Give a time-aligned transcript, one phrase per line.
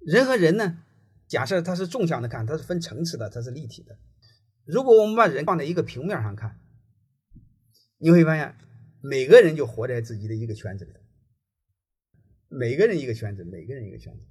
[0.00, 0.82] 人和人呢，
[1.28, 3.98] 假设它是纵向的看，它是分层次的，它是立体的。
[4.64, 6.58] 如果我们把人放在一个平面上看，
[7.98, 8.56] 你会发现
[9.02, 10.92] 每个人就活在自己的一个圈子里，
[12.48, 14.22] 每个人一个圈子，每个人一个圈子。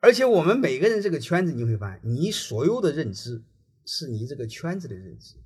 [0.00, 3.42] 而且我们每个人这个圈子，你会发现，你所有的认知
[3.86, 5.36] 是你这个圈子的认知。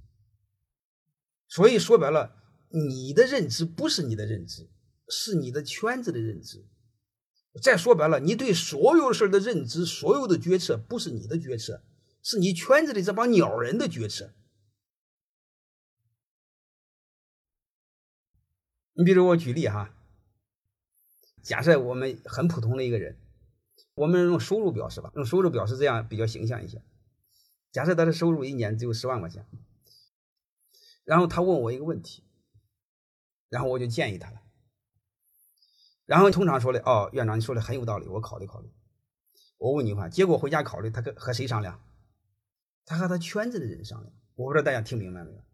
[1.46, 2.36] 所以说白了，
[2.68, 4.68] 你的认知不是你的认知，
[5.08, 6.64] 是你的圈子的认知。
[7.60, 11.82] 再说白了，你对所有事的认知，所有的决策不是你的决策，
[12.22, 14.32] 是你圈子里这帮鸟人的决策。
[18.94, 19.94] 你比如我举例哈，
[21.42, 23.18] 假设我们很普通的一个人。
[23.94, 26.80] 我们用收入表示吧，用收入表示这样比较形象一些。
[27.72, 29.44] 假设他的收入一年只有十万块钱，
[31.02, 32.22] 然后他问我一个问题，
[33.48, 34.40] 然后我就建议他了。
[36.08, 38.70] 然后通常说的哦，院长你说的很有道理，我考虑考虑。
[39.58, 41.84] 我问你话，结果回家考虑，他跟和谁商量？
[42.86, 44.10] 他和他圈子的人商量。
[44.34, 45.44] 我不知道大家听明白没有？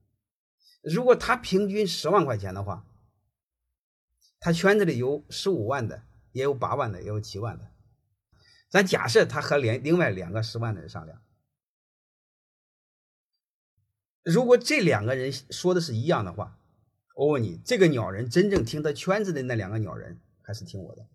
[0.85, 2.87] 如果他平均十万块钱的话，
[4.39, 7.73] 他圈子里有十五万的，也有八万的，也有七万的。
[8.71, 11.21] 咱假设他和另另外两个十万的人商量，
[14.23, 16.57] 如果这两个人说的是一样的话，
[17.17, 21.09] 我问你，这个鸟人真正听他圈子的那两个鸟人，还是听我的？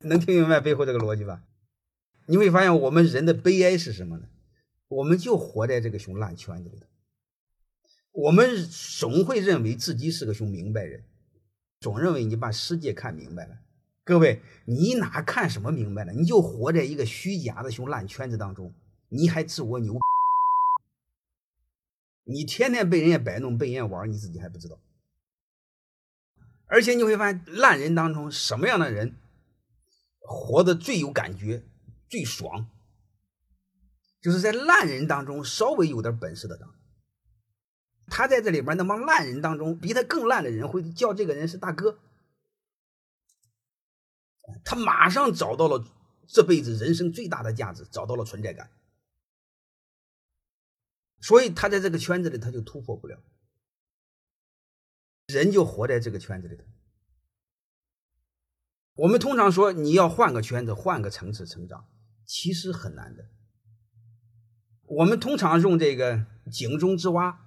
[0.00, 1.44] 能听明白背后这个逻辑吧？
[2.26, 4.28] 你会发现，我们人的悲哀是什么呢？
[4.88, 6.86] 我们就活在这个熊烂圈子里头，
[8.12, 11.04] 我们总会认为自己是个熊明白人。
[11.80, 13.58] 总认为你把世界看明白了，
[14.04, 16.12] 各位，你哪看什么明白了？
[16.12, 18.74] 你就活在一个虚假的熊烂圈子当中，
[19.08, 19.98] 你还自我牛，
[22.24, 24.78] 你天天被人家摆弄，被人家玩，你自己还不知道。
[26.66, 29.16] 而且你会发现，烂人当中什么样的人
[30.18, 31.64] 活得最有感觉、
[32.08, 32.68] 最爽，
[34.20, 36.68] 就是在烂人当中稍微有点本事的人。
[38.08, 41.98] 他在这里边那帮烂人当中，比他更烂的人会叫这个人是大哥。
[44.64, 45.84] 他马上找到了
[46.28, 48.70] 这辈子人生最大的价值，找到了存在感。
[51.20, 53.18] 所以他在这个圈子里他就突破不了，
[55.26, 56.62] 人就活在这个圈子里头。
[58.94, 61.86] 我们通常说你要换个圈子，换个层次成长，
[62.24, 63.26] 其实很难的。
[64.84, 67.42] 我们通常用这个井中之蛙。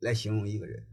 [0.00, 0.84] 来形容一个人，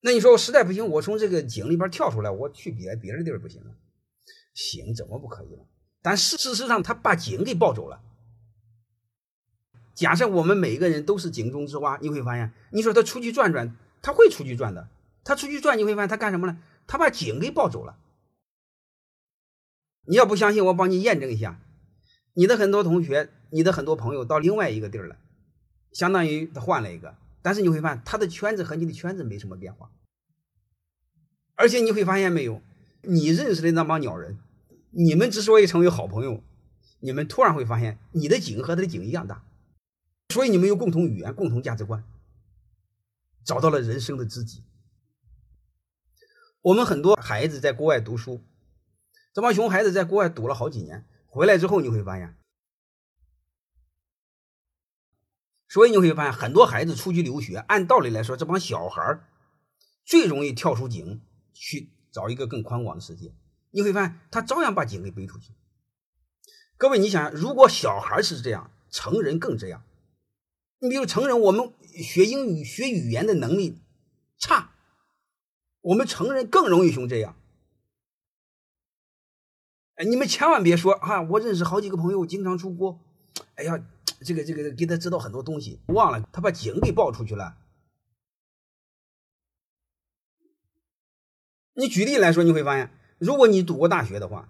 [0.00, 3.76] 那你说我实在不行，我从这个井里边跳出来，我去别别的地儿不行吗？
[4.54, 5.64] 行，怎么不可以了？
[6.00, 8.02] 但事事实上，他把井给抱走了。
[9.94, 14.88] 假设我们每一个人都是井中之蛙，你会发现，你说他出去转转，他会出去转的。
[15.24, 16.58] 他出去转，你会发现他干什么呢？
[16.86, 17.96] 他把井给抱走了。
[20.04, 21.60] 你要不相信，我帮你验证一下。
[22.34, 25.16] 你的很多同学，你的很多朋友到另外一个地儿了，
[25.92, 27.14] 相当于他换了一个。
[27.40, 29.90] 但是你会发现，他的圈子和你的圈子没什么变化，
[31.54, 32.60] 而且你会发现没有，
[33.02, 34.38] 你认识的那帮鸟人，
[34.90, 36.42] 你们之所以成为好朋友，
[37.00, 39.44] 你们突然会发现，你的井和他的井一样大，
[40.30, 42.02] 所以你们有共同语言、共同价值观，
[43.44, 44.64] 找到了人生的知己。
[46.60, 48.44] 我们很多孩子在国外读书，
[49.32, 52.38] 这帮熊孩子在国外读了好几年，回来之后你会发现。
[55.68, 59.26] 所以你会发现，很多孩子出去留学，按道理来说，这帮小孩
[60.04, 63.34] 最容易跳出井去找一个更宽广的世界。
[63.70, 65.52] 你会发现，他照样把井给背出去。
[66.76, 69.82] 各位，你想，如果小孩是这样，成人更这样。
[70.78, 73.82] 你比如成人，我们学英语、学语言的能力
[74.38, 74.72] 差，
[75.80, 77.36] 我们成人更容易熊这样。
[79.96, 81.22] 哎，你们千万别说啊！
[81.22, 83.00] 我认识好几个朋友，经常出国。
[83.56, 83.84] 哎呀。
[84.24, 87.58] 这个这个给他知道很多东西，忘了他把井给爆出去了。
[91.74, 94.48] 你举例来说，你会发现，如果你读过大学的话，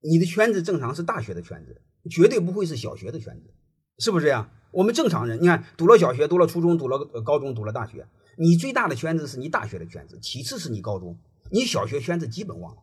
[0.00, 1.80] 你的圈子正常是大学的圈子，
[2.10, 3.54] 绝对不会是小学的圈子，
[3.96, 4.50] 是不是这样？
[4.74, 8.06] 我们正常人，你看，读了小学，读了初中，读了高中，读了大学，
[8.36, 11.16] 你最大的圈子是你大学的圈子，其次是你高中，
[11.50, 12.82] 你小学圈子基本忘了，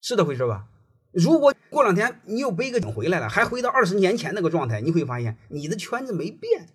[0.00, 0.68] 是这回事吧？
[1.12, 6.68] 如果过两天你又背个井回来了，还回到二十年前那个状态，你会发现你的圈子没变。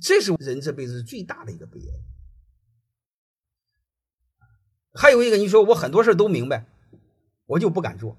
[0.00, 1.86] 这是人这辈子最大的一个悲哀。
[4.94, 6.66] 还有一个，你说我很多事都明白，
[7.46, 8.16] 我就不敢做。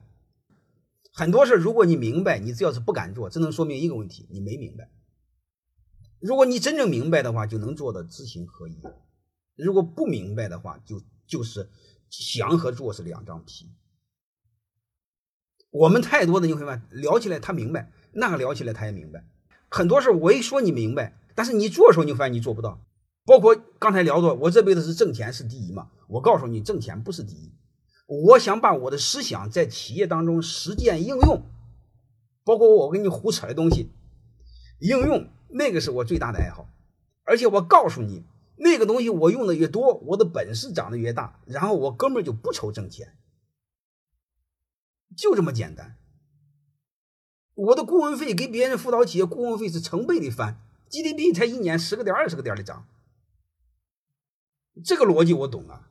[1.20, 4.90] 很多事如果你明白，你只要是不敢做，只能说明一个问题：你没明白。
[6.22, 8.80] 如果你真正明白的话，就能做到知行合一。
[9.58, 11.70] 如果不明白的话，就就是
[12.10, 13.70] 想和做是两张皮。
[15.72, 19.28] 我们太多的你会发现，聊起来他明白，那个聊起来他也明白。
[19.68, 22.82] 很多事我一说你明白，但是你做的时候你发现你做不到。
[23.26, 25.92] 包括刚才聊的，我这辈子是挣钱是第一嘛？
[26.08, 27.52] 我告诉你，挣钱不是第一。
[28.10, 31.44] 我想把我的思想在企业当中实践应用，
[32.44, 33.92] 包括我跟你胡扯的东西，
[34.80, 36.68] 应用那个是我最大的爱好。
[37.24, 38.24] 而且我告诉你，
[38.56, 43.16] 那个东西我用的越多，我的本事长得越大，然后我根本就不愁挣钱，
[45.16, 45.96] 就这么简单。
[47.54, 50.60] 我的顾问费给别人辅导企业顾问费是成倍的翻
[50.90, 52.88] ，GDP 才一年十个点、二十个点的涨，
[54.84, 55.89] 这个逻辑我懂啊。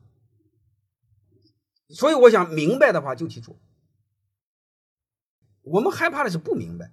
[1.89, 3.57] 所以我想明白的话就去做。
[5.63, 6.93] 我们害怕的是不明白。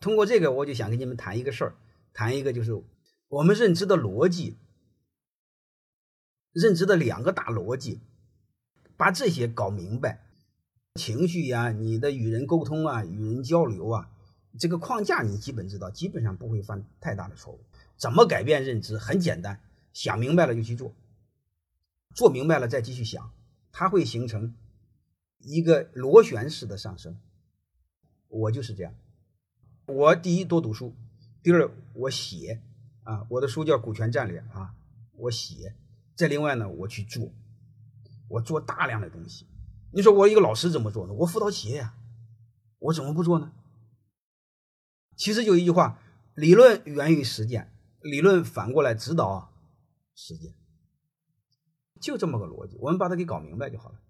[0.00, 1.76] 通过这个，我就想跟你们谈一个事儿，
[2.14, 2.82] 谈一个就是
[3.28, 4.56] 我们认知的逻辑，
[6.52, 8.00] 认知的两个大逻辑，
[8.96, 10.24] 把这些搞明白，
[10.94, 14.10] 情绪呀，你的与人沟通啊，与人交流啊，
[14.58, 17.60] 这个框架你基本知道，基本上不会犯太大的错误。
[18.00, 18.96] 怎么改变认知？
[18.96, 19.60] 很简单，
[19.92, 20.94] 想明白了就去做，
[22.14, 23.30] 做明白了再继续想，
[23.70, 24.54] 它会形成
[25.36, 27.20] 一个螺旋式的上升。
[28.28, 28.94] 我就是这样。
[29.84, 30.94] 我第一多读书，
[31.42, 32.62] 第二我写
[33.02, 34.74] 啊，我的书叫《股权战略》啊，
[35.12, 35.74] 我写。
[36.14, 37.30] 再另外呢，我去做，
[38.28, 39.46] 我做大量的东西。
[39.90, 41.12] 你说我一个老师怎么做呢？
[41.12, 41.94] 我辅导企业呀，
[42.78, 43.52] 我怎么不做呢？
[45.16, 45.98] 其实就一句话：
[46.34, 47.70] 理论源于实践。
[48.02, 49.52] 理论反过来指导
[50.14, 50.54] 实践，
[52.00, 54.00] 就这么个逻辑，我们把它给搞明白就好了。